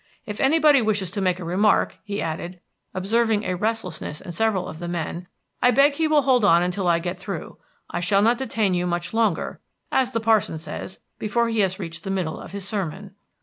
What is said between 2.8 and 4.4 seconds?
observing a restlessness in